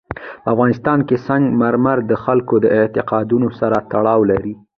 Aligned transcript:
په 0.43 0.47
افغانستان 0.53 0.99
کې 1.07 1.15
سنگ 1.27 1.43
مرمر 1.61 1.97
د 2.05 2.13
خلکو 2.23 2.55
د 2.63 2.65
اعتقاداتو 2.77 3.47
سره 3.59 3.77
تړاو 3.91 4.21
لري. 4.31 4.53